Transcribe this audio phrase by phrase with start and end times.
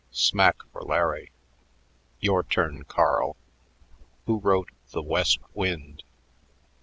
[0.09, 1.29] "Smack for Larry.
[2.21, 3.37] Your turn, Carl.
[4.25, 6.01] Who wrote 'The West Wind'?"